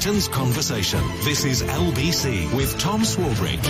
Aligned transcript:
Britain's 0.00 0.28
conversation. 0.28 1.02
This 1.24 1.44
is 1.44 1.62
LBC 1.62 2.54
with 2.54 2.78
Tom 2.78 3.02
Swarbrick. 3.02 3.62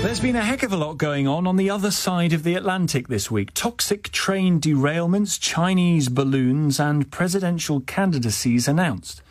There's 0.00 0.20
been 0.20 0.36
a 0.36 0.44
heck 0.44 0.62
of 0.62 0.72
a 0.72 0.76
lot 0.76 0.96
going 0.96 1.26
on 1.26 1.44
on 1.44 1.56
the 1.56 1.70
other 1.70 1.90
side 1.90 2.32
of 2.32 2.44
the 2.44 2.54
Atlantic 2.54 3.08
this 3.08 3.32
week. 3.32 3.52
Toxic 3.52 4.12
train 4.12 4.60
derailments, 4.60 5.40
Chinese 5.40 6.08
balloons, 6.08 6.78
and 6.78 7.10
presidential 7.10 7.80
candidacies 7.80 8.68
announced. 8.68 9.22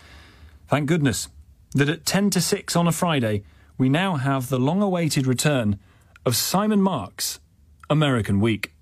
Thank 0.68 0.90
goodness 0.90 1.30
that 1.74 1.88
at 1.88 2.06
10 2.06 2.32
to 2.32 2.42
6 2.42 2.76
on 2.76 2.86
a 2.86 2.92
Friday, 2.92 3.44
we 3.78 3.88
now 3.88 4.18
have 4.18 4.50
the 4.50 4.60
long 4.60 4.82
awaited 4.82 5.26
return 5.26 5.80
of 6.26 6.36
Simon 6.36 6.82
Marks' 6.82 7.40
American 7.90 8.42
Week. 8.42 8.75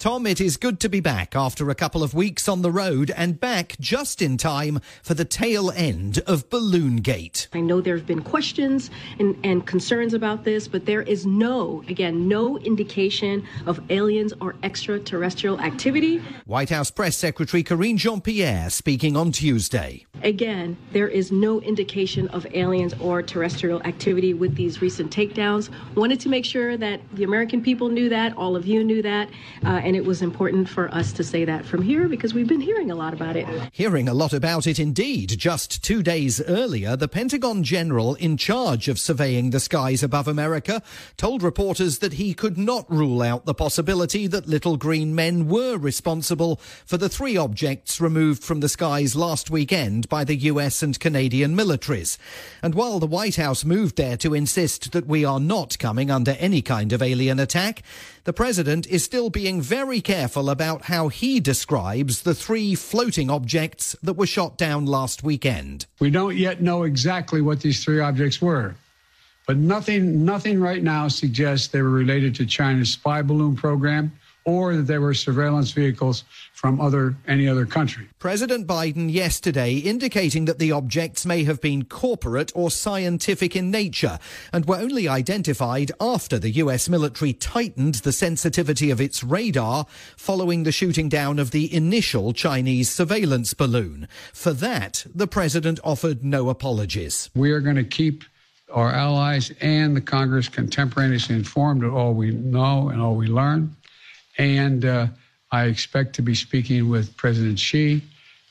Tom, 0.00 0.26
it 0.26 0.40
is 0.40 0.56
good 0.56 0.80
to 0.80 0.88
be 0.88 1.00
back 1.00 1.36
after 1.36 1.68
a 1.68 1.74
couple 1.74 2.02
of 2.02 2.14
weeks 2.14 2.48
on 2.48 2.62
the 2.62 2.70
road 2.70 3.12
and 3.18 3.38
back 3.38 3.76
just 3.78 4.22
in 4.22 4.38
time 4.38 4.80
for 5.02 5.12
the 5.12 5.26
tail 5.26 5.70
end 5.72 6.22
of 6.26 6.48
Balloon 6.48 6.96
Gate. 7.02 7.48
I 7.52 7.60
know 7.60 7.82
there 7.82 7.98
have 7.98 8.06
been 8.06 8.22
questions 8.22 8.88
and, 9.18 9.36
and 9.44 9.66
concerns 9.66 10.14
about 10.14 10.42
this, 10.42 10.66
but 10.66 10.86
there 10.86 11.02
is 11.02 11.26
no, 11.26 11.84
again, 11.86 12.28
no 12.28 12.56
indication 12.60 13.46
of 13.66 13.78
aliens 13.90 14.32
or 14.40 14.56
extraterrestrial 14.62 15.60
activity. 15.60 16.22
White 16.46 16.70
House 16.70 16.90
Press 16.90 17.18
Secretary 17.18 17.62
Karine 17.62 17.98
Jean 17.98 18.22
Pierre 18.22 18.70
speaking 18.70 19.18
on 19.18 19.32
Tuesday. 19.32 20.06
Again, 20.22 20.78
there 20.92 21.08
is 21.08 21.30
no 21.30 21.60
indication 21.60 22.26
of 22.28 22.46
aliens 22.54 22.94
or 23.00 23.20
terrestrial 23.22 23.82
activity 23.82 24.32
with 24.32 24.54
these 24.54 24.80
recent 24.80 25.14
takedowns. 25.14 25.68
Wanted 25.94 26.20
to 26.20 26.30
make 26.30 26.46
sure 26.46 26.78
that 26.78 27.02
the 27.12 27.24
American 27.24 27.62
people 27.62 27.90
knew 27.90 28.08
that, 28.08 28.34
all 28.38 28.56
of 28.56 28.66
you 28.66 28.82
knew 28.82 29.02
that. 29.02 29.28
Uh, 29.62 29.89
and 29.90 29.96
it 29.96 30.04
was 30.04 30.22
important 30.22 30.68
for 30.68 30.88
us 30.94 31.12
to 31.12 31.24
say 31.24 31.44
that 31.44 31.66
from 31.66 31.82
here 31.82 32.08
because 32.08 32.32
we've 32.32 32.46
been 32.46 32.60
hearing 32.60 32.92
a 32.92 32.94
lot 32.94 33.12
about 33.12 33.34
it. 33.34 33.44
Hearing 33.72 34.08
a 34.08 34.14
lot 34.14 34.32
about 34.32 34.68
it 34.68 34.78
indeed. 34.78 35.30
Just 35.36 35.82
two 35.82 36.00
days 36.00 36.40
earlier, 36.42 36.94
the 36.94 37.08
Pentagon 37.08 37.64
general 37.64 38.14
in 38.14 38.36
charge 38.36 38.86
of 38.86 39.00
surveying 39.00 39.50
the 39.50 39.58
skies 39.58 40.04
above 40.04 40.28
America 40.28 40.80
told 41.16 41.42
reporters 41.42 41.98
that 41.98 42.12
he 42.12 42.34
could 42.34 42.56
not 42.56 42.88
rule 42.88 43.20
out 43.20 43.46
the 43.46 43.52
possibility 43.52 44.28
that 44.28 44.46
little 44.46 44.76
green 44.76 45.12
men 45.12 45.48
were 45.48 45.76
responsible 45.76 46.60
for 46.86 46.96
the 46.96 47.08
three 47.08 47.36
objects 47.36 48.00
removed 48.00 48.44
from 48.44 48.60
the 48.60 48.68
skies 48.68 49.16
last 49.16 49.50
weekend 49.50 50.08
by 50.08 50.22
the 50.22 50.36
US 50.36 50.84
and 50.84 51.00
Canadian 51.00 51.56
militaries. 51.56 52.16
And 52.62 52.76
while 52.76 53.00
the 53.00 53.08
White 53.08 53.34
House 53.34 53.64
moved 53.64 53.96
there 53.96 54.16
to 54.18 54.34
insist 54.34 54.92
that 54.92 55.08
we 55.08 55.24
are 55.24 55.40
not 55.40 55.80
coming 55.80 56.12
under 56.12 56.36
any 56.38 56.62
kind 56.62 56.92
of 56.92 57.02
alien 57.02 57.40
attack, 57.40 57.82
the 58.24 58.32
president 58.32 58.86
is 58.86 59.02
still 59.02 59.30
being 59.30 59.62
very 59.62 59.79
careful 60.00 60.50
about 60.50 60.82
how 60.82 61.08
he 61.08 61.40
describes 61.40 62.22
the 62.22 62.34
three 62.34 62.74
floating 62.74 63.30
objects 63.30 63.96
that 64.02 64.14
were 64.14 64.26
shot 64.26 64.58
down 64.58 64.86
last 64.86 65.22
weekend. 65.22 65.86
We 66.00 66.10
don't 66.10 66.36
yet 66.36 66.60
know 66.60 66.82
exactly 66.82 67.40
what 67.40 67.60
these 67.60 67.82
three 67.82 68.00
objects 68.00 68.42
were, 68.42 68.74
but 69.46 69.56
nothing, 69.56 70.24
nothing 70.24 70.60
right 70.60 70.82
now 70.82 71.08
suggests 71.08 71.68
they 71.68 71.82
were 71.82 71.90
related 71.90 72.34
to 72.36 72.46
China's 72.46 72.90
spy 72.90 73.22
balloon 73.22 73.56
program 73.56 74.12
or 74.44 74.74
that 74.76 74.82
they 74.82 74.98
were 74.98 75.14
surveillance 75.14 75.70
vehicles 75.70 76.24
from 76.52 76.80
other 76.80 77.14
any 77.26 77.48
other 77.48 77.66
country. 77.66 78.08
President 78.18 78.66
Biden 78.66 79.12
yesterday 79.12 79.74
indicating 79.74 80.46
that 80.46 80.58
the 80.58 80.72
objects 80.72 81.26
may 81.26 81.44
have 81.44 81.60
been 81.60 81.84
corporate 81.84 82.52
or 82.54 82.70
scientific 82.70 83.54
in 83.54 83.70
nature 83.70 84.18
and 84.52 84.66
were 84.66 84.76
only 84.76 85.08
identified 85.08 85.92
after 86.00 86.38
the 86.38 86.50
US 86.52 86.88
military 86.88 87.32
tightened 87.32 87.96
the 87.96 88.12
sensitivity 88.12 88.90
of 88.90 89.00
its 89.00 89.22
radar 89.22 89.86
following 90.16 90.62
the 90.62 90.72
shooting 90.72 91.08
down 91.08 91.38
of 91.38 91.50
the 91.50 91.72
initial 91.74 92.32
Chinese 92.32 92.90
surveillance 92.90 93.54
balloon. 93.54 94.08
For 94.32 94.52
that, 94.52 95.06
the 95.14 95.26
president 95.26 95.80
offered 95.84 96.24
no 96.24 96.48
apologies. 96.48 97.30
We 97.34 97.52
are 97.52 97.60
going 97.60 97.76
to 97.76 97.84
keep 97.84 98.24
our 98.72 98.92
allies 98.92 99.52
and 99.60 99.96
the 99.96 100.00
Congress 100.00 100.48
contemporaneously 100.48 101.34
informed 101.34 101.84
of 101.84 101.94
all 101.94 102.14
we 102.14 102.30
know 102.30 102.88
and 102.90 103.00
all 103.00 103.16
we 103.16 103.26
learn. 103.26 103.76
And 104.40 104.86
uh, 104.86 105.08
I 105.52 105.64
expect 105.64 106.14
to 106.14 106.22
be 106.22 106.34
speaking 106.34 106.88
with 106.88 107.14
President 107.18 107.58
Xi, 107.58 108.02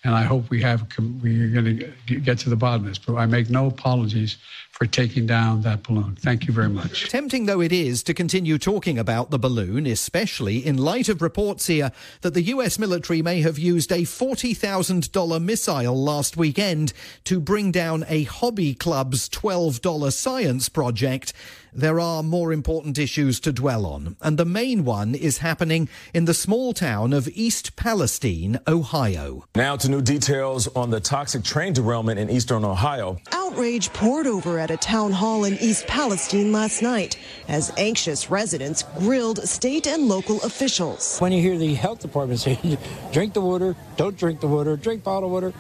and 0.04 0.14
I 0.14 0.22
hope 0.22 0.48
we 0.52 0.62
have 0.62 0.86
we 1.24 1.42
are 1.42 1.50
going 1.50 1.80
to 1.80 2.16
get 2.20 2.38
to 2.40 2.50
the 2.50 2.56
bottom 2.56 2.86
of 2.86 2.90
this. 2.90 3.00
But 3.00 3.16
I 3.16 3.26
make 3.26 3.50
no 3.50 3.66
apologies 3.66 4.38
for 4.70 4.86
taking 4.86 5.26
down 5.26 5.64
that 5.64 5.82
balloon. 5.82 6.16
Thank 6.16 6.46
you 6.46 6.54
very 6.54 6.70
much. 6.70 7.10
Tempting 7.10 7.48
though 7.48 7.60
it 7.60 7.72
is 7.72 8.04
to 8.04 8.14
continue 8.14 8.60
talking 8.60 9.00
about 9.00 9.32
the 9.32 9.40
balloon, 9.40 9.88
especially 9.88 10.64
in 10.64 10.78
light 10.78 11.10
of 11.10 11.24
reports 11.24 11.66
here 11.66 11.92
that 12.22 12.36
the 12.36 12.44
US 12.44 12.78
military 12.78 13.24
may 13.24 13.42
have 13.42 13.58
used 13.58 13.92
a 13.92 14.04
$40,000 14.04 15.44
missile 15.44 16.02
last 16.02 16.38
weekend 16.38 16.94
to 17.24 17.40
bring 17.40 17.72
down 17.72 18.06
a 18.08 18.24
hobby 18.24 18.76
club's 18.76 19.28
$12 19.28 20.14
science 20.14 20.70
project 20.70 21.34
there 21.74 22.00
are 22.00 22.24
more 22.24 22.52
important 22.52 22.98
issues 22.98 23.40
to 23.42 23.52
dwell 23.52 23.86
on, 23.86 24.16
and 24.22 24.38
the 24.38 24.46
main 24.46 24.86
one 24.86 25.16
is 25.16 25.40
happening 25.40 25.90
in 26.14 26.26
the 26.26 26.34
small 26.34 26.74
town 26.74 27.14
of 27.14 27.28
East 27.30 27.76
Palestine, 27.76 28.60
Ohio. 28.68 29.46
Now 29.56 29.76
to 29.78 29.90
new 29.90 30.02
details 30.02 30.68
on 30.76 30.90
the 30.90 31.00
toxic 31.00 31.44
train 31.44 31.74
derailment 31.74 32.20
in 32.20 32.30
eastern 32.30 32.66
Ohio. 32.66 33.18
Outrage 33.32 33.92
poured 33.94 34.28
over 34.28 34.60
at 34.60 34.72
a 34.72 34.78
town 34.78 35.12
hall 35.12 35.44
in 35.44 35.58
East 35.60 35.88
Palestine 35.88 36.52
last 36.52 36.82
night 36.82 37.18
as 37.48 37.72
anxious 37.78 38.30
residents 38.30 38.84
grilled 38.98 39.48
state 39.48 39.88
and 39.88 40.08
local 40.08 40.42
officials. 40.42 41.20
When 41.20 41.32
you 41.32 41.42
hear 41.42 41.58
the 41.58 41.74
health 41.74 42.00
department 42.00 42.40
saying, 42.42 42.78
drink 43.12 43.34
the 43.34 43.42
water, 43.42 43.76
don't 43.98 44.18
drink 44.18 44.40
the 44.40 44.48
water, 44.48 44.76
drink 44.76 45.04
bottled 45.04 45.32
water, 45.32 45.52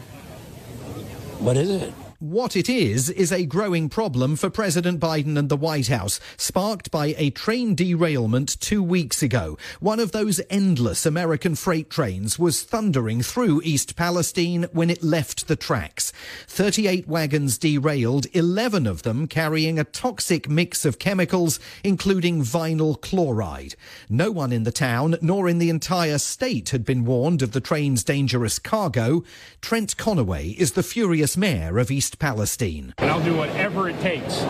what 1.39 1.55
is 1.55 1.69
it? 1.69 1.93
What 2.21 2.57
it 2.57 2.67
is, 2.67 3.09
is 3.09 3.31
a 3.31 3.45
growing 3.45 3.87
problem 3.87 4.35
for 4.35 4.49
President 4.49 4.99
Biden 4.99 5.39
and 5.39 5.47
the 5.47 5.55
White 5.55 5.87
House, 5.87 6.19
sparked 6.35 6.91
by 6.91 7.15
a 7.17 7.29
train 7.29 7.75
derailment 7.75 8.59
two 8.59 8.83
weeks 8.83 9.23
ago. 9.23 9.57
One 9.79 10.01
of 10.01 10.11
those 10.11 10.41
endless 10.49 11.05
American 11.05 11.55
freight 11.55 11.89
trains 11.89 12.37
was 12.37 12.61
thundering 12.61 13.21
through 13.21 13.61
East 13.63 13.95
Palestine 13.95 14.63
when 14.73 14.89
it 14.89 15.01
left 15.01 15.47
the 15.47 15.55
tracks. 15.55 16.11
38 16.47 17.07
wagons 17.07 17.57
derailed, 17.57 18.25
11 18.33 18.85
of 18.85 19.03
them 19.03 19.25
carrying 19.25 19.79
a 19.79 19.85
toxic 19.85 20.49
mix 20.49 20.83
of 20.83 20.99
chemicals, 20.99 21.57
including 21.85 22.41
vinyl 22.41 22.99
chloride. 22.99 23.75
No 24.09 24.29
one 24.29 24.51
in 24.51 24.63
the 24.63 24.73
town, 24.73 25.15
nor 25.21 25.47
in 25.47 25.57
the 25.57 25.69
entire 25.69 26.17
state, 26.17 26.71
had 26.71 26.83
been 26.83 27.05
warned 27.05 27.41
of 27.41 27.53
the 27.53 27.61
train's 27.61 28.03
dangerous 28.03 28.59
cargo. 28.59 29.23
Trent 29.61 29.95
Conaway 29.95 30.53
is 30.57 30.73
the 30.73 30.83
furious 30.83 31.37
mayor 31.37 31.77
of 31.79 31.89
East 31.89 32.08
East 32.09 32.17
Palestine. 32.17 32.95
And 32.97 33.11
I'll 33.11 33.23
do 33.23 33.35
whatever 33.37 33.87
it 33.87 33.99
takes, 33.99 34.41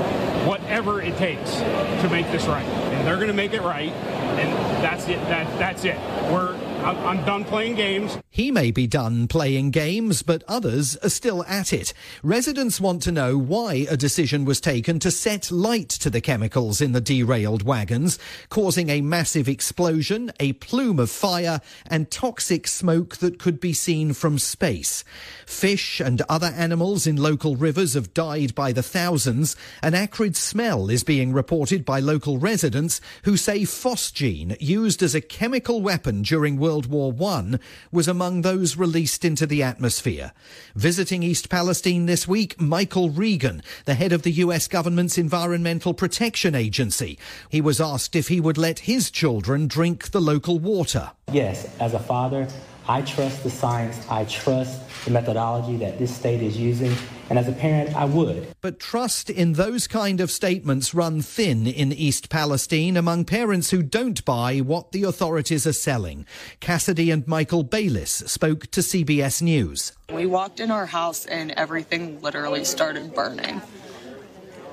whatever 0.48 1.02
it 1.02 1.18
takes 1.18 1.56
to 1.58 2.08
make 2.10 2.32
this 2.32 2.46
right. 2.46 2.64
And 2.64 3.06
they're 3.06 3.18
going 3.18 3.28
to 3.28 3.34
make 3.34 3.52
it 3.52 3.62
right. 3.62 3.92
And 3.92 4.50
that's 4.82 5.10
it. 5.10 5.20
That, 5.28 5.46
that's 5.60 5.84
it. 5.84 5.98
We're 6.32 6.56
I'm 6.82 7.26
done 7.26 7.44
playing 7.44 7.76
games. 7.76 8.18
He 8.30 8.52
may 8.52 8.72
be 8.72 8.88
done 8.88 9.28
playing 9.28 9.72
games, 9.72 10.24
but 10.24 10.44
others 10.48 10.96
are 10.98 11.10
still 11.10 11.44
at 11.44 11.74
it. 11.74 11.94
Residents 12.24 12.80
want 12.80 13.04
to 13.04 13.12
know 13.12 13.38
why 13.38 13.86
a 13.90 13.98
decision 13.98 14.46
was 14.46 14.62
taken 14.62 14.98
to 15.00 15.12
set 15.12 15.52
light 15.52 15.90
to 15.90 16.10
the 16.10 16.22
chemicals 16.22 16.80
in 16.80 16.94
the 16.94 17.02
derailed 17.02 17.64
wagons, 17.64 18.18
causing 18.48 18.90
a 18.90 19.02
massive 19.02 19.50
explosion, 19.50 20.32
a 20.40 20.54
plume 20.54 21.00
of 21.00 21.12
fire, 21.12 21.60
and 21.86 22.10
toxic 22.10 22.66
smoke 22.66 23.18
that 23.18 23.40
could 23.40 23.60
be 23.60 23.74
seen 23.74 24.14
from 24.14 24.40
space. 24.40 25.04
Fish 25.46 26.00
and 26.00 26.22
other 26.30 26.54
animals 26.56 27.06
in 27.06 27.18
local 27.18 27.58
rivers 27.58 27.94
have 27.94 28.14
died 28.14 28.56
by 28.56 28.72
the 28.72 28.84
thousands. 28.84 29.56
An 29.84 29.94
acrid 29.94 30.38
smell 30.38 30.90
is 30.90 31.04
being 31.04 31.34
reported 31.34 31.84
by 31.84 32.00
local 32.00 32.38
residents 32.38 33.02
who 33.24 33.36
say 33.36 33.64
phosgene, 33.64 34.56
used 34.62 35.04
as 35.04 35.14
a 35.14 35.22
chemical 35.22 35.82
weapon 35.82 36.22
during 36.22 36.58
World 36.58 36.69
World 36.70 36.86
War 36.86 37.16
I, 37.32 37.58
was 37.92 38.08
among 38.08 38.44
those 38.44 38.78
released 38.78 39.26
into 39.26 39.48
the 39.48 39.64
atmosphere. 39.64 40.34
Visiting 40.76 41.24
East 41.24 41.50
Palestine 41.50 42.06
this 42.06 42.28
week, 42.28 42.62
Michael 42.62 43.10
Regan, 43.10 43.64
the 43.86 43.96
head 43.96 44.12
of 44.12 44.22
the 44.22 44.34
US 44.34 44.68
government's 44.68 45.18
Environmental 45.18 45.96
Protection 45.96 46.54
Agency. 46.54 47.18
He 47.50 47.60
was 47.60 47.82
asked 47.82 48.16
if 48.16 48.28
he 48.28 48.40
would 48.40 48.60
let 48.60 48.80
his 48.80 49.10
children 49.10 49.66
drink 49.66 50.12
the 50.12 50.22
local 50.22 50.60
water. 50.60 51.10
Yes, 51.32 51.68
as 51.80 51.96
a 51.96 52.00
father, 52.00 52.48
I 52.90 53.04
trust 53.04 53.44
the 53.44 53.52
science. 53.52 54.04
I 54.10 54.26
trust 54.26 54.82
the 55.06 55.12
methodology 55.12 55.78
that 55.78 56.00
this 56.00 56.14
state 56.14 56.42
is 56.42 56.58
using. 56.58 56.92
And 57.30 57.38
as 57.38 57.48
a 57.48 57.52
parent, 57.52 57.96
I 57.96 58.06
would. 58.06 58.48
But 58.62 58.80
trust 58.80 59.30
in 59.30 59.54
those 59.54 59.86
kind 59.86 60.20
of 60.20 60.32
statements 60.32 60.96
run 60.96 61.22
thin 61.22 61.68
in 61.68 61.94
East 61.94 62.30
Palestine 62.30 62.98
among 62.98 63.26
parents 63.26 63.70
who 63.70 63.84
don't 63.84 64.26
buy 64.26 64.58
what 64.58 64.92
the 64.92 65.04
authorities 65.04 65.68
are 65.68 65.74
selling. 65.74 66.26
Cassidy 66.62 67.12
and 67.12 67.28
Michael 67.28 67.62
Bayliss 67.62 68.24
spoke 68.26 68.66
to 68.72 68.82
CBS 68.82 69.40
News. 69.40 69.92
We 70.12 70.26
walked 70.26 70.60
in 70.60 70.72
our 70.72 70.88
house 70.88 71.28
and 71.28 71.52
everything 71.52 72.20
literally 72.22 72.64
started 72.64 73.14
burning. 73.14 73.62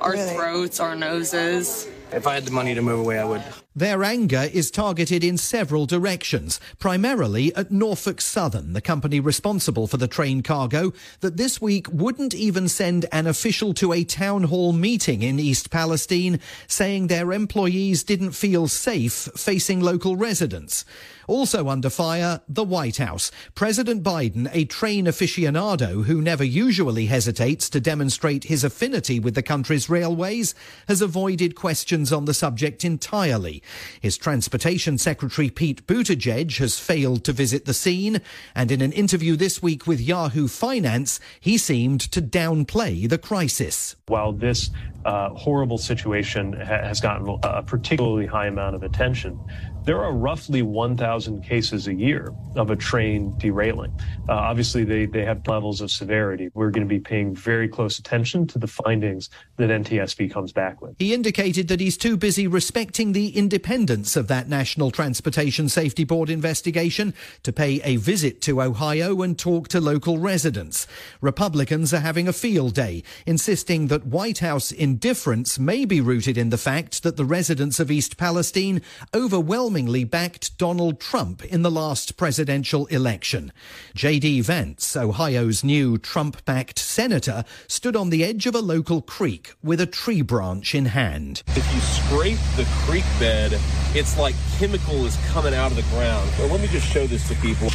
Our 0.01 0.13
really? 0.13 0.35
throats, 0.35 0.81
our 0.81 0.97
noses. 0.97 1.87
If 2.13 2.27
I 2.27 2.33
had 2.33 2.47
the 2.47 2.51
money 2.51 2.75
to 2.75 2.81
move 2.81 3.01
away, 3.01 3.19
I 3.19 3.25
would. 3.27 3.43
Their 3.77 4.05
anger 4.05 4.49
is 4.55 4.71
targeted 4.71 5.23
in 5.23 5.37
several 5.37 5.85
directions, 5.85 6.59
primarily 6.79 7.55
at 7.55 7.71
Norfolk 7.71 8.23
Southern, 8.23 8.73
the 8.73 8.81
company 8.81 9.21
responsible 9.21 9.87
for 9.87 9.99
the 9.99 10.09
train 10.09 10.43
cargo, 10.43 10.95
that 11.21 11.37
this 11.37 11.61
week 11.61 11.87
wouldn't 11.93 12.33
even 12.33 12.71
send 12.71 13.05
an 13.13 13.27
official 13.27 13.75
to 13.75 13.93
a 13.93 14.03
town 14.03 14.45
hall 14.45 14.73
meeting 14.73 15.21
in 15.21 15.39
East 15.39 15.69
Palestine, 15.69 16.41
saying 16.67 17.09
their 17.09 17.35
employees 17.35 18.03
didn't 18.03 18.33
feel 18.33 18.67
safe 18.67 19.29
facing 19.37 19.83
local 19.83 20.17
residents. 20.17 20.87
Also 21.27 21.69
under 21.69 21.91
fire, 21.91 22.41
the 22.49 22.65
White 22.65 22.99
House. 22.99 23.33
President 23.55 24.03
Biden, 24.03 24.49
a 24.53 24.65
train 24.65 25.07
aficionado 25.07 26.05
who 26.05 26.23
never 26.23 26.45
usually 26.45 27.07
hesitates 27.07 27.69
to 27.71 27.81
demonstrate 27.81 28.45
his 28.45 28.63
affinity 28.63 29.19
with 29.19 29.35
the 29.35 29.43
country's 29.43 29.91
railways, 29.91 30.55
has 30.87 31.03
avoided 31.03 31.57
questions 31.57 32.13
on 32.13 32.27
the 32.27 32.35
subject 32.35 32.85
entirely. 32.85 33.63
His 34.01 34.17
Transportation 34.17 34.99
Secretary 34.99 35.51
Pete 35.51 35.87
Buttigieg 35.87 36.59
has 36.59 36.79
failed 36.79 37.25
to 37.25 37.33
visit 37.33 37.65
the 37.65 37.75
scene, 37.75 38.21
and 38.55 38.71
in 38.71 38.81
an 38.81 38.93
interview 38.93 39.37
this 39.37 39.63
week 39.63 39.87
with 39.87 40.01
Yahoo 40.01 40.49
Finance, 40.49 41.21
he 41.41 41.59
seemed 41.59 42.01
to 42.01 42.23
downplay 42.23 43.09
the 43.09 43.19
crisis. 43.19 43.97
While 44.07 44.33
this 44.33 44.71
uh, 45.05 45.31
horrible 45.31 45.79
situation 45.79 46.53
ha- 46.53 46.83
has 46.83 47.01
gotten 47.01 47.39
a 47.43 47.63
particularly 47.63 48.27
high 48.27 48.47
amount 48.47 48.75
of 48.75 48.83
attention, 48.83 49.39
there 49.87 50.03
are 50.03 50.13
roughly 50.13 50.63
1,000 50.63 51.43
cases 51.43 51.87
a 51.87 51.95
year 51.95 52.35
of 52.57 52.71
a 52.71 52.77
train 52.77 53.33
derailing. 53.39 53.93
Uh, 54.29 54.33
obviously, 54.33 54.83
they, 54.83 55.07
they 55.07 55.25
have 55.25 55.47
levels 55.47 55.81
of 55.81 55.93
severity. 55.93 56.51
We're 56.55 56.73
going 56.73 56.87
to 56.87 56.93
be 56.93 56.99
paying 56.99 57.37
very 57.37 57.69
close 57.69 58.01
attention 58.01 58.49
to 58.49 58.59
the 58.59 58.67
findings 58.67 59.31
that 59.59 59.71
NTSB 59.71 60.33
comes 60.33 60.51
back 60.51 60.83
with. 60.83 60.97
He 60.99 61.15
indicated 61.15 61.69
that 61.69 61.79
he's 61.79 61.97
too 61.97 62.17
busy 62.17 62.49
respecting 62.49 63.13
the 63.13 63.29
independence 63.29 64.17
of 64.17 64.27
that 64.27 64.49
National 64.49 64.91
Transportation 64.91 65.69
Safety 65.69 66.03
Board 66.03 66.31
investigation 66.31 67.15
to 67.45 67.53
pay 67.53 67.81
a 67.85 67.95
visit 67.95 68.41
to 68.43 68.61
Ohio 68.61 69.23
and 69.23 69.39
talk 69.39 69.69
to 69.69 69.81
local 69.81 70.19
residents. 70.19 70.89
Republicans 71.21 71.95
are 71.95 72.01
having 72.01 72.27
a 72.27 72.33
field 72.33 72.75
day, 72.75 73.05
insisting 73.25 73.87
that 73.87 74.05
White 74.05 74.39
House 74.39 74.73
indifference 74.73 75.61
may 75.61 75.85
be 75.85 76.01
rooted 76.01 76.37
in 76.37 76.51
the 76.51 76.59
fact 76.59 77.05
that 77.05 77.17
the 77.17 77.25
residents 77.25 77.79
of 77.79 77.89
East 77.89 78.17
Palestine 78.17 78.83
overwhelmingly 79.15 79.76
overwhelmingly 79.77 80.05
backed 80.05 80.57
Donald 80.57 80.99
Trump 80.99 81.45
in 81.45 81.61
the 81.61 81.71
last 81.71 82.17
presidential 82.17 82.87
election. 82.87 83.53
J.D. 83.95 84.41
Vance, 84.41 84.97
Ohio's 84.97 85.63
new 85.63 85.99
Trump 85.99 86.43
backed 86.47 86.79
senator, 86.79 87.45
stood 87.69 87.95
on 87.95 88.09
the 88.09 88.25
edge 88.25 88.47
of 88.47 88.55
a 88.55 88.61
local 88.61 89.03
creek 89.03 89.53
with 89.63 89.79
a 89.79 89.87
tree 89.87 90.23
branch 90.23 90.75
in 90.75 90.87
hand. 90.87 91.43
If 91.49 91.75
you 91.75 91.81
scrape 91.81 92.39
the 92.57 92.67
creek 92.87 93.05
bed, 93.19 93.61
it's 93.95 94.19
like 94.19 94.35
chemical 94.59 95.05
is 95.05 95.19
coming 95.29 95.53
out 95.53 95.73
of 95.73 95.77
the 95.77 95.95
ground. 95.95 96.31
Let 96.39 96.59
me 96.59 96.69
just 96.69 96.91
show 96.91 97.07
this 97.07 97.29
to 97.29 97.35
people. 97.35 97.69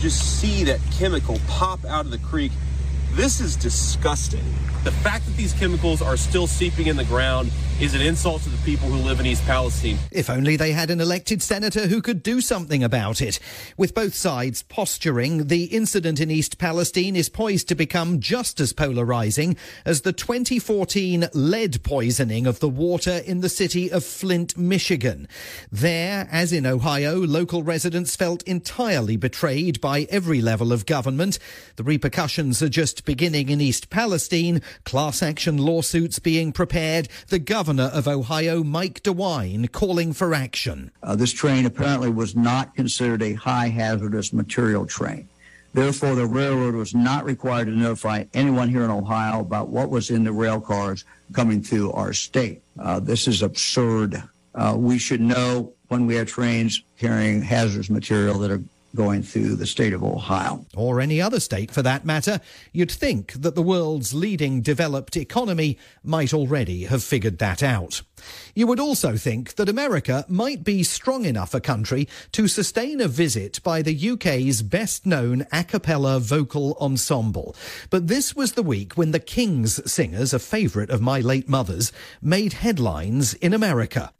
Just 0.00 0.40
see 0.40 0.64
that 0.64 0.80
chemical 0.98 1.38
pop 1.46 1.84
out 1.84 2.04
of 2.04 2.10
the 2.10 2.18
creek. 2.18 2.50
This 3.12 3.40
is 3.40 3.54
disgusting. 3.54 4.44
The 4.82 4.90
fact 4.90 5.24
that 5.26 5.36
these 5.36 5.52
chemicals 5.52 6.02
are 6.02 6.16
still 6.16 6.48
seeping 6.48 6.88
in 6.88 6.96
the 6.96 7.04
ground 7.04 7.52
is 7.78 7.94
an 7.94 8.00
insult 8.00 8.40
to 8.40 8.48
the 8.48 8.56
people 8.64 8.88
who 8.88 8.96
live 8.96 9.20
in 9.20 9.26
East 9.26 9.44
Palestine. 9.44 9.98
If 10.10 10.30
only 10.30 10.56
they 10.56 10.72
had 10.72 10.90
an 10.90 10.98
elected 10.98 11.42
senator 11.42 11.88
who 11.88 12.00
could 12.00 12.22
do 12.22 12.40
something 12.40 12.82
about 12.82 13.20
it. 13.20 13.38
With 13.76 13.94
both 13.94 14.14
sides 14.14 14.62
posturing, 14.62 15.48
the 15.48 15.64
incident 15.64 16.18
in 16.18 16.30
East 16.30 16.56
Palestine 16.56 17.16
is 17.16 17.28
poised 17.28 17.68
to 17.68 17.74
become 17.74 18.18
just 18.18 18.60
as 18.60 18.72
polarizing 18.72 19.58
as 19.84 20.00
the 20.00 20.14
2014 20.14 21.28
lead 21.34 21.82
poisoning 21.82 22.46
of 22.46 22.60
the 22.60 22.68
water 22.68 23.20
in 23.26 23.42
the 23.42 23.50
city 23.50 23.92
of 23.92 24.02
Flint, 24.02 24.56
Michigan. 24.56 25.28
There, 25.70 26.26
as 26.32 26.54
in 26.54 26.64
Ohio, 26.64 27.16
local 27.16 27.62
residents 27.62 28.16
felt 28.16 28.42
entirely 28.44 29.18
betrayed 29.18 29.82
by 29.82 30.06
every 30.08 30.40
level 30.40 30.72
of 30.72 30.86
government. 30.86 31.38
The 31.76 31.84
repercussions 31.84 32.62
are 32.62 32.70
just 32.70 33.04
beginning 33.04 33.50
in 33.50 33.60
East 33.60 33.90
Palestine, 33.90 34.62
class 34.84 35.22
action 35.22 35.58
lawsuits 35.58 36.18
being 36.18 36.52
prepared, 36.52 37.10
the 37.28 37.38
government 37.38 37.65
Governor 37.66 37.90
of 37.94 38.06
Ohio, 38.06 38.62
Mike 38.62 39.02
DeWine, 39.02 39.72
calling 39.72 40.12
for 40.12 40.32
action. 40.34 40.92
Uh, 41.02 41.16
this 41.16 41.32
train 41.32 41.66
apparently 41.66 42.08
was 42.08 42.36
not 42.36 42.76
considered 42.76 43.22
a 43.22 43.32
high 43.32 43.66
hazardous 43.66 44.32
material 44.32 44.86
train. 44.86 45.28
Therefore, 45.74 46.14
the 46.14 46.26
railroad 46.26 46.76
was 46.76 46.94
not 46.94 47.24
required 47.24 47.64
to 47.64 47.72
notify 47.72 48.22
anyone 48.34 48.68
here 48.68 48.84
in 48.84 48.90
Ohio 48.92 49.40
about 49.40 49.66
what 49.66 49.90
was 49.90 50.10
in 50.10 50.22
the 50.22 50.30
rail 50.30 50.60
cars 50.60 51.04
coming 51.32 51.60
through 51.60 51.90
our 51.90 52.12
state. 52.12 52.62
Uh, 52.78 53.00
this 53.00 53.26
is 53.26 53.42
absurd. 53.42 54.22
Uh, 54.54 54.76
we 54.78 54.96
should 54.96 55.20
know 55.20 55.72
when 55.88 56.06
we 56.06 56.14
have 56.14 56.28
trains 56.28 56.84
carrying 57.00 57.42
hazardous 57.42 57.90
material 57.90 58.38
that 58.38 58.52
are 58.52 58.62
going 58.94 59.22
through 59.22 59.56
the 59.56 59.66
state 59.66 59.92
of 59.92 60.02
Ohio. 60.02 60.66
Or 60.74 61.00
any 61.00 61.20
other 61.20 61.40
state 61.40 61.70
for 61.70 61.82
that 61.82 62.04
matter. 62.04 62.40
You'd 62.72 62.90
think 62.90 63.32
that 63.32 63.54
the 63.54 63.62
world's 63.62 64.14
leading 64.14 64.62
developed 64.62 65.16
economy 65.16 65.78
might 66.02 66.32
already 66.32 66.84
have 66.84 67.02
figured 67.02 67.38
that 67.38 67.62
out. 67.62 68.02
You 68.54 68.66
would 68.66 68.80
also 68.80 69.16
think 69.16 69.56
that 69.56 69.68
America 69.68 70.24
might 70.28 70.64
be 70.64 70.82
strong 70.82 71.24
enough 71.24 71.54
a 71.54 71.60
country 71.60 72.08
to 72.32 72.48
sustain 72.48 73.00
a 73.00 73.08
visit 73.08 73.62
by 73.62 73.82
the 73.82 74.10
UK's 74.10 74.62
best 74.62 75.04
known 75.04 75.46
a 75.52 75.64
cappella 75.64 76.18
vocal 76.18 76.76
ensemble. 76.80 77.54
But 77.90 78.08
this 78.08 78.34
was 78.34 78.52
the 78.52 78.62
week 78.62 78.94
when 78.94 79.10
the 79.10 79.20
King's 79.20 79.90
singers, 79.90 80.32
a 80.32 80.38
favourite 80.38 80.90
of 80.90 81.02
my 81.02 81.20
late 81.20 81.48
mother's, 81.48 81.92
made 82.22 82.54
headlines 82.54 83.34
in 83.34 83.52
America. 83.52 84.12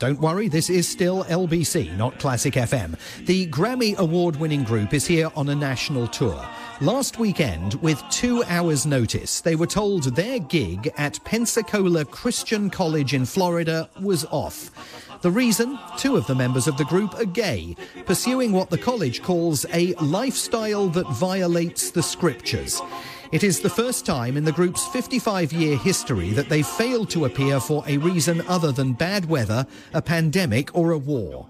Don't 0.00 0.20
worry, 0.20 0.48
this 0.48 0.70
is 0.70 0.88
still 0.88 1.24
LBC, 1.24 1.96
not 1.96 2.18
Classic 2.18 2.54
FM. 2.54 2.98
The 3.26 3.46
Grammy 3.46 3.96
award 3.96 4.36
winning 4.36 4.64
group 4.64 4.92
is 4.92 5.06
here 5.06 5.30
on 5.36 5.48
a 5.48 5.54
national 5.54 6.08
tour. 6.08 6.44
Last 6.80 7.20
weekend, 7.20 7.74
with 7.74 8.02
two 8.10 8.42
hours' 8.44 8.84
notice, 8.84 9.40
they 9.40 9.54
were 9.54 9.68
told 9.68 10.16
their 10.16 10.40
gig 10.40 10.92
at 10.96 11.22
Pensacola 11.24 12.04
Christian 12.04 12.70
College 12.70 13.14
in 13.14 13.24
Florida 13.24 13.88
was 14.00 14.24
off. 14.26 14.72
The 15.22 15.30
reason? 15.30 15.78
Two 15.96 16.16
of 16.16 16.26
the 16.26 16.34
members 16.34 16.66
of 16.66 16.76
the 16.76 16.84
group 16.84 17.14
are 17.14 17.24
gay, 17.24 17.76
pursuing 18.04 18.50
what 18.50 18.70
the 18.70 18.78
college 18.78 19.22
calls 19.22 19.64
a 19.72 19.94
lifestyle 19.94 20.88
that 20.88 21.08
violates 21.12 21.92
the 21.92 22.02
scriptures. 22.02 22.82
It 23.34 23.42
is 23.42 23.58
the 23.58 23.68
first 23.68 24.06
time 24.06 24.36
in 24.36 24.44
the 24.44 24.52
group's 24.52 24.86
55 24.86 25.52
year 25.52 25.76
history 25.76 26.30
that 26.34 26.48
they've 26.48 26.64
failed 26.64 27.10
to 27.10 27.24
appear 27.24 27.58
for 27.58 27.82
a 27.84 27.96
reason 27.96 28.42
other 28.42 28.70
than 28.70 28.92
bad 28.92 29.24
weather, 29.24 29.66
a 29.92 30.00
pandemic, 30.00 30.72
or 30.72 30.92
a 30.92 30.98
war. 30.98 31.48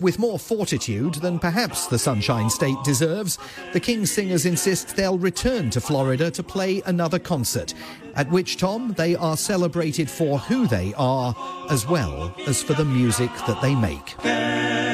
With 0.00 0.18
more 0.18 0.38
fortitude 0.38 1.16
than 1.16 1.38
perhaps 1.38 1.88
the 1.88 1.98
Sunshine 1.98 2.48
State 2.48 2.78
deserves, 2.84 3.38
the 3.74 3.80
King 3.80 4.06
Singers 4.06 4.46
insist 4.46 4.96
they'll 4.96 5.18
return 5.18 5.68
to 5.72 5.80
Florida 5.82 6.30
to 6.30 6.42
play 6.42 6.80
another 6.86 7.18
concert, 7.18 7.74
at 8.14 8.30
which, 8.30 8.56
Tom, 8.56 8.94
they 8.96 9.14
are 9.14 9.36
celebrated 9.36 10.08
for 10.08 10.38
who 10.38 10.66
they 10.66 10.94
are, 10.96 11.36
as 11.68 11.86
well 11.86 12.34
as 12.46 12.62
for 12.62 12.72
the 12.72 12.84
music 12.86 13.30
that 13.46 13.60
they 13.60 13.74
make. 13.74 14.85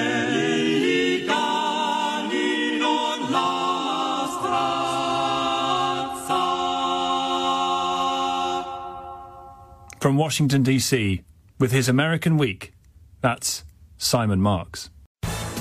From 10.02 10.16
Washington, 10.16 10.64
D.C., 10.64 11.22
with 11.60 11.70
his 11.70 11.88
American 11.88 12.36
Week, 12.36 12.72
that's 13.20 13.62
Simon 13.98 14.40
Marks. 14.40 14.90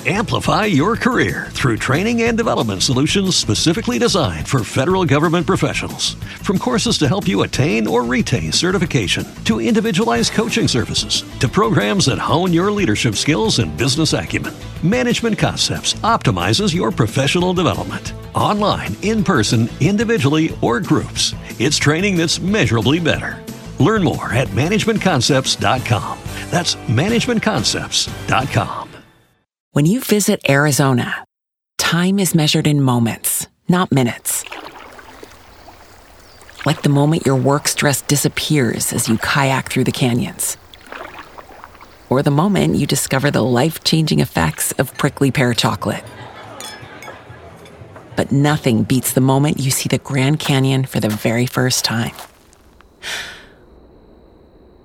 Amplify 0.04 0.64
your 0.64 0.96
career 0.96 1.46
through 1.50 1.76
training 1.76 2.22
and 2.22 2.36
development 2.36 2.82
solutions 2.82 3.36
specifically 3.36 4.00
designed 4.00 4.48
for 4.48 4.64
federal 4.64 5.04
government 5.04 5.46
professionals. 5.46 6.14
From 6.42 6.58
courses 6.58 6.98
to 6.98 7.06
help 7.06 7.28
you 7.28 7.42
attain 7.42 7.86
or 7.86 8.02
retain 8.02 8.50
certification, 8.50 9.24
to 9.44 9.60
individualized 9.60 10.32
coaching 10.32 10.66
services, 10.66 11.22
to 11.38 11.46
programs 11.46 12.06
that 12.06 12.18
hone 12.18 12.52
your 12.52 12.72
leadership 12.72 13.14
skills 13.14 13.60
and 13.60 13.76
business 13.76 14.12
acumen, 14.12 14.54
Management 14.82 15.38
Concepts 15.38 15.94
optimizes 16.02 16.74
your 16.74 16.90
professional 16.90 17.54
development. 17.54 18.12
Online, 18.34 18.92
in 19.02 19.22
person, 19.22 19.68
individually, 19.78 20.52
or 20.60 20.80
groups, 20.80 21.32
it's 21.60 21.76
training 21.76 22.16
that's 22.16 22.40
measurably 22.40 22.98
better. 22.98 23.38
Learn 23.78 24.02
more 24.02 24.32
at 24.32 24.48
managementconcepts.com. 24.48 26.18
That's 26.50 26.74
managementconcepts.com. 26.74 28.88
When 29.72 29.86
you 29.86 30.00
visit 30.00 30.40
Arizona, 30.50 31.24
time 31.78 32.18
is 32.18 32.34
measured 32.34 32.66
in 32.66 32.82
moments, 32.82 33.48
not 33.68 33.90
minutes. 33.90 34.44
Like 36.66 36.82
the 36.82 36.90
moment 36.90 37.24
your 37.24 37.36
work 37.36 37.66
stress 37.66 38.02
disappears 38.02 38.92
as 38.92 39.08
you 39.08 39.16
kayak 39.16 39.70
through 39.70 39.84
the 39.84 39.92
canyons. 39.92 40.58
Or 42.10 42.22
the 42.22 42.30
moment 42.30 42.76
you 42.76 42.86
discover 42.86 43.30
the 43.30 43.42
life 43.42 43.82
changing 43.82 44.20
effects 44.20 44.72
of 44.72 44.94
prickly 44.98 45.30
pear 45.30 45.54
chocolate. 45.54 46.04
But 48.14 48.30
nothing 48.30 48.82
beats 48.82 49.14
the 49.14 49.22
moment 49.22 49.58
you 49.58 49.70
see 49.70 49.88
the 49.88 49.96
Grand 49.96 50.38
Canyon 50.38 50.84
for 50.84 51.00
the 51.00 51.08
very 51.08 51.46
first 51.46 51.82
time. 51.82 52.14